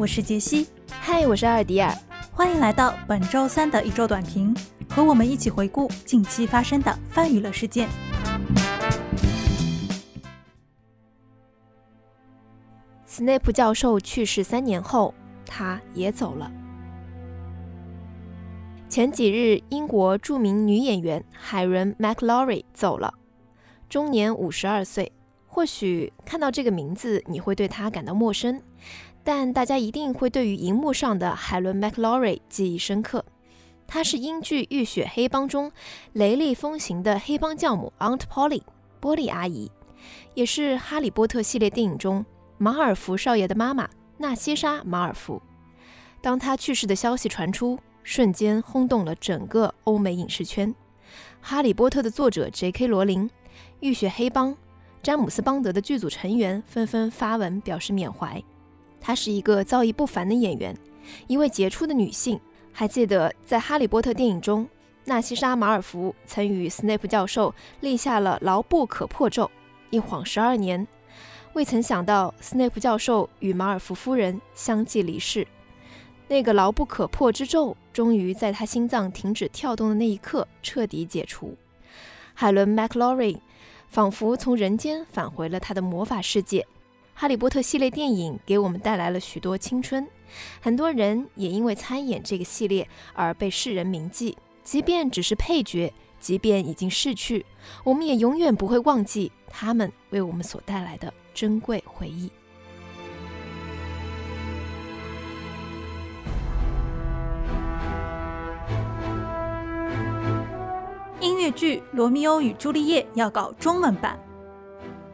[0.00, 1.94] 我是杰西，嗨，我是阿尔迪尔，
[2.32, 4.56] 欢迎来到本周三的一周短评，
[4.88, 7.86] 和我们一起回顾近期发生的泛娱乐事件。
[13.04, 15.12] 斯内普教授去世三年后，
[15.44, 16.50] 他也走了。
[18.88, 23.12] 前几日，英国著名女演员海伦·麦克劳瑞走了，
[23.86, 25.12] 终年五十二岁。
[25.46, 28.62] 或许看到这个名字，你会对她感到陌生，
[29.22, 33.24] 但大家一定会对于荧幕上的海伦·麦克劳瑞记忆深刻。
[33.86, 35.70] 她是英剧《浴血黑帮》中
[36.12, 38.62] 雷厉风行的黑帮教母 Aunt Polly
[39.00, 39.70] 波利阿姨，
[40.34, 42.24] 也是《哈利波特》系列电影中。
[42.56, 43.88] 马尔福少爷的妈妈
[44.18, 45.40] 纳西莎·马尔福，
[46.20, 50.68] 当他去世的消息传出，瞬间轰动了整个欧美影视圈。
[51.40, 52.86] 《哈利波特》的作者 J.K.
[52.86, 53.28] 罗琳、
[53.80, 54.52] 《浴血黑帮》
[55.02, 58.42] 詹姆斯·邦德的剧组成员纷纷发文表示缅怀。
[59.00, 60.76] 她是一个造诣不凡的演员，
[61.26, 62.38] 一位杰出的女性。
[62.72, 64.68] 还记得在《哈利波特》电影中，
[65.04, 69.50] 纳西莎·马尔福曾与斯内普教授立下了牢不可破咒。
[69.90, 70.86] 一晃十二年。
[71.52, 75.44] 未曾想到，斯内普教授与马尔福夫人相继离世，
[76.28, 81.56] 那个牢不可破之咒终于在他心脏停止跳动的那一刻彻底解除。
[82.34, 83.36] 海伦·麦克劳瑞
[83.88, 86.62] 仿佛从人间返回了他的魔法世界。
[87.20, 90.08] 《哈利波特》系列电影给我们带来了许多青春，
[90.58, 97.44] 很多人也因为参演这个系列而被世人铭记，即便只是配角，即便已经逝去，
[97.84, 101.12] 我们也永远不会忘记他们为我们所带来的。
[101.34, 102.32] 珍贵回忆。
[111.20, 114.18] 音乐剧《罗密欧与朱丽叶》要搞中文版。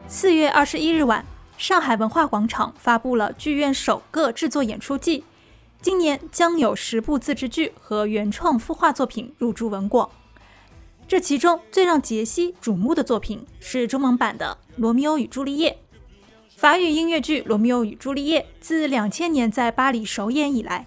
[0.07, 1.25] 四月二十一日晚，
[1.57, 5.23] 上海文化广场发布了剧院首个制作演出季，
[5.81, 10.07] 今年将有十部自制剧和原创孵化作品入驻文广。
[11.07, 15.71] 这其中最让杰西瞩目的作品是中文版的《罗密欧与朱丽叶》。
[16.55, 20.85] 法语音乐剧《罗密欧与朱丽叶》自两千年在巴黎首演以来，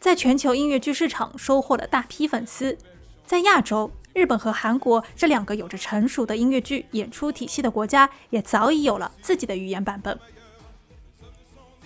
[0.00, 2.76] 在全球音乐剧市场收获了大批粉丝。
[3.24, 10.18] 在亚洲，日本和韩国这两个有着成熟的音乐剧演出体系的国家，也早已有了自己的语言版本。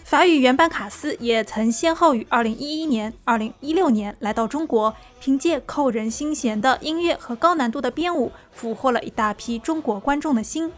[0.03, 10.73] 法语原版卡斯也曾先后于2011年、2016年来到中国，凭借扣人心弦的音乐和高难度的编舞，俘获了一大批中国观众的心。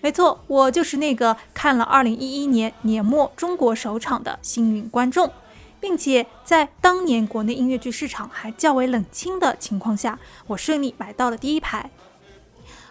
[0.00, 5.30] 没错，我就是那个看了2011年年末中国首场的幸运观众，
[5.82, 10.16] 并且在当年国内音乐剧市场还较为冷清的情况下，
[10.46, 11.90] 我顺利买到了第一排。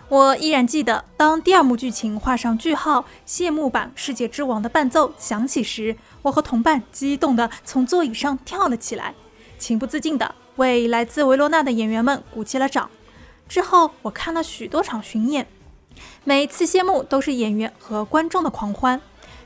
[0.09, 9.16] 我依然记得，当第二幕剧情画上句号，谢幕版《世界之王》的伴奏响起时，我和同伴激动地从座椅上跳了起来，
[9.57, 12.90] 情不自禁地为来自维罗纳的演员们鼓起了掌。
[13.47, 15.47] 之后，我看了许多场巡演。
[16.25, 19.00] 每次谢幕都是演员和观众的狂欢，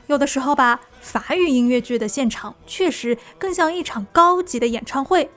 [0.08, 5.30] 有的时候吧，法语音乐剧的现场确实更像一场高级的演唱会。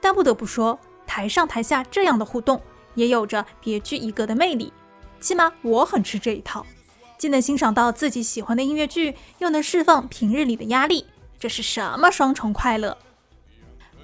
[0.00, 2.62] 但不得不说，台上台下这样的互动
[2.94, 4.72] 也有着别具一格的魅力。
[5.20, 6.64] 起码我很吃这一套，
[7.18, 11.04] 既能欣赏到自己喜欢的音乐剧，又能释放平日里的压力，
[11.40, 12.96] 这是什么双重快乐？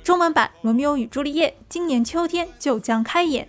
[0.02, 3.48] 中文版《罗密欧与朱丽叶》今年秋天就将开演。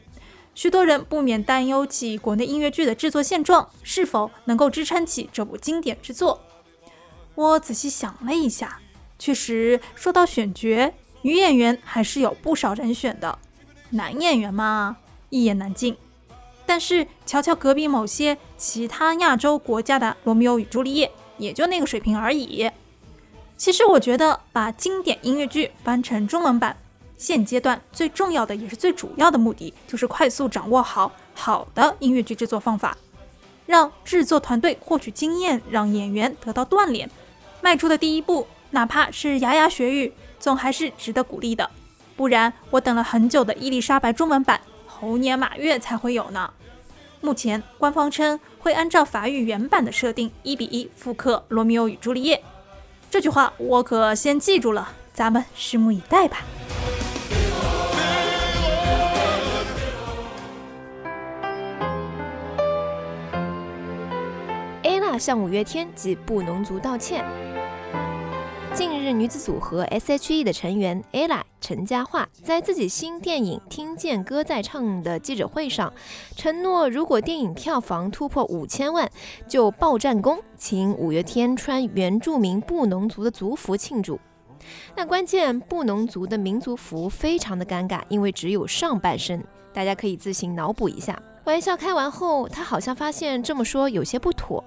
[0.53, 6.40] 许多人不免担忧起国内音乐剧的制作现状是否能够支撑起这部经典之作。
[7.36, 8.80] 我仔细想了一下，
[9.18, 13.40] 确实说到选角，女演员还是有不少人选的，
[13.92, 14.98] 男演员嘛
[15.30, 15.96] 一言难尽。
[16.66, 21.08] 但是瞧瞧隔壁某些其他亚洲国家的《罗密欧与朱丽叶》，
[21.38, 22.70] 也就那个水平而已。
[23.58, 26.78] 其实我觉得把经典音乐剧翻成中文版。
[27.16, 32.98] 现阶段最重要的也是最主要的目的，就是快速掌握好好的音乐剧制作方法，
[33.66, 37.10] 让制作团队获取经验，让演员得到锻炼。
[37.64, 41.72] 迈出的第一步，哪怕是牙牙学语，总还是值得鼓励的。
[42.18, 46.52] 不然，我等了很久的伊丽莎白中文版，猴年马月才会有呢。
[47.22, 52.36] 目前官方称会按照法语原版的设定，一比一复刻《罗密欧与朱丽叶》。
[53.10, 56.42] 这句话我可先记住了，咱们拭目以待吧。
[65.18, 67.24] 向五月天及布农族道歉。
[68.76, 75.94] 近日，女子组合 S.H.E 的成员 Ella 陈嘉桦在自己新电影《听见歌在唱》的记者会上
[76.36, 79.08] 承诺，如果电影票房突破五千万，
[79.48, 84.20] 就报战功，请五月天穿原住民布农族的族服庆祝。
[84.96, 91.22] 那关键布农族的民族服非常的尴尬，因为只有上半身，大家可以自行脑补一下。
[91.45, 94.63] 玩笑开完后，他好像发现这么说有些不妥，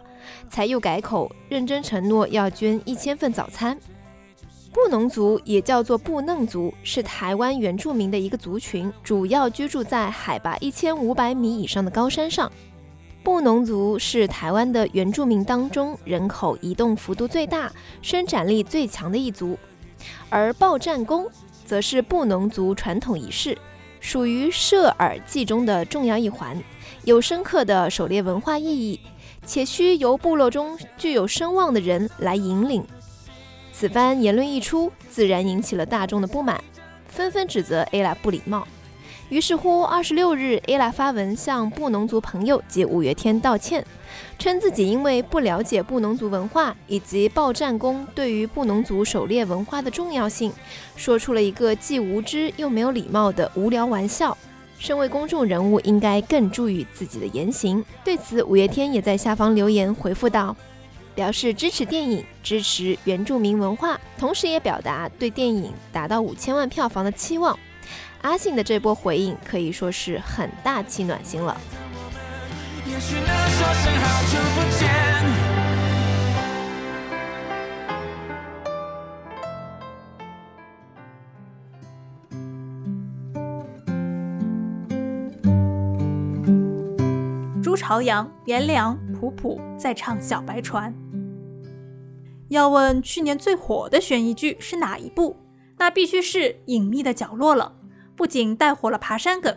[0.50, 3.78] 才又改口，认真承诺要捐一千份早餐。
[4.74, 12.52] 布农族也叫做布嫩族，是台湾原住民的一个族群，主要居住在海拔一千五百米以上的高山上。
[13.24, 19.58] 布农族是台湾的原住民当中人口移动幅度最大、生产力最强的一族，
[20.28, 21.26] 而报战功
[21.64, 23.56] 则是布农族传统仪式，
[24.06, 26.56] 属于射耳祭中的重要一环，
[27.02, 29.00] 有深刻的狩猎文化意义，
[29.44, 32.86] 且需由部落中具有声望的人来引领。
[33.72, 36.62] 此番言论一出，自然引起了大众的不满，
[37.08, 38.68] 纷纷指责 Ella 不礼貌。
[39.28, 43.84] 于是乎，二十六日，Ella 发文向布农族朋友及五月天道歉，
[44.38, 50.52] 称自己因为不了解布农族文化以及报战功对于布农族狩猎文化的重要性，
[50.94, 54.36] 说出了一个既无知又没有礼貌的无聊玩笑。
[54.78, 57.84] 身为公众人物，应该更注意自己的言行。
[58.04, 60.54] 对此，五月天也在下方留言回复道。
[61.16, 67.58] 表示支持电影，支持原住民文化，同时也表达对电影达到五千万票房的期望。
[68.22, 71.56] 阿信的这波回应可以说是很大气暖心了。
[87.62, 90.92] 朱朝阳、颜良、普普在唱《小白船》。
[92.48, 95.36] 要问去年最火的悬疑剧是哪一部，
[95.78, 97.75] 那必须是《隐秘的角落》了。
[98.16, 99.54] 不仅带火了爬山梗，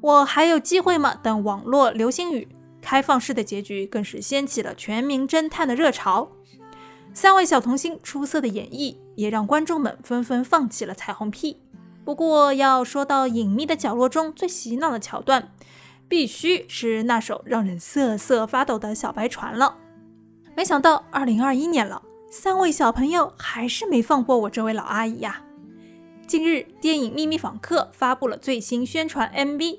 [0.00, 1.18] 我还有机会吗？
[1.22, 2.48] 等网络流星雨，
[2.80, 6.30] 开放式的结局更是掀起了全民侦探的热潮。
[7.12, 11.60] 三位小童星出色的演绎，也让观众们纷纷放弃了彩虹屁。
[12.04, 15.52] 不过要说到《隐秘的角落》中最洗脑的桥段，
[16.06, 19.78] 必须是那首让人瑟瑟发抖的小白船了。
[20.54, 22.02] 没想到二零二一年了。
[22.28, 25.42] 三位小朋友还是没放过我这位老阿姨呀！
[26.26, 29.78] 近日，电影《秘密访客》发布了最新宣传 MV，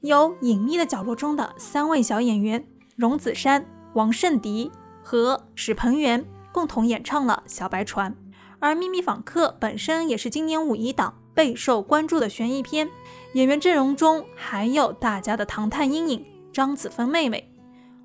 [0.00, 2.64] 由《隐秘的角落》中的三位小演员
[2.96, 4.70] 荣梓杉、王圣迪
[5.02, 8.10] 和史鹏元共同演唱了《小白船》。
[8.58, 12.88] 而《秘密访客》本身也是今年五一档备受关注的悬疑片，
[13.34, 16.24] 演员阵容中还有大家的唐探阴影
[16.54, 17.52] 张子枫妹妹，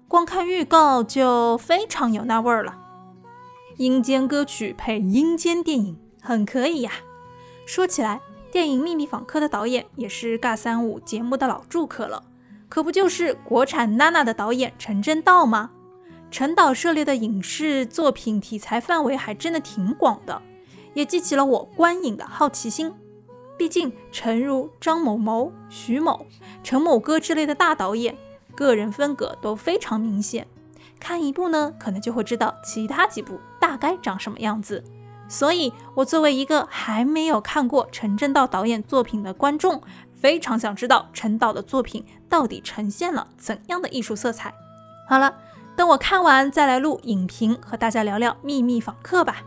[0.09, 2.77] 光看预告就非常有那味儿了。
[3.77, 6.91] 阴间歌曲配阴间电影，很可以呀。
[7.67, 12.23] 说起来，电影《秘密访客》的导演也是尬三五节目的老住客了，
[12.69, 15.71] 可不就是国产娜娜的导演陈正道吗？
[16.31, 20.41] 陈导涉猎的影视作品题材范围还真的挺广的，
[20.93, 22.93] 也激起了我观影的好奇心。
[23.57, 26.25] 毕竟陈如、张某某、徐某、
[26.63, 28.15] 陈某哥之类的大导演，
[28.55, 30.47] 个人风格都非常明显。
[31.01, 34.81] 看一部呢，可能就会知道其他几部大概长什么样子。
[35.27, 39.81] 所以，我作为一个还没有看过陈正道导演作品的观众，
[40.15, 44.53] 非常想知道陈导的作品到底呈现了怎样的艺术色彩。
[45.09, 45.35] 好了，
[45.75, 49.43] 等我看完再来录影评，和大家聊聊《秘密访客》吧。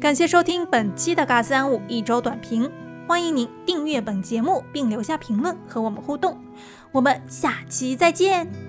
[0.00, 2.70] 感谢收听本期的嘎三五一周短评。
[3.08, 6.38] 欢迎您订阅本节目，并留下评论和我们互动。
[6.92, 8.65] 我们下期再见。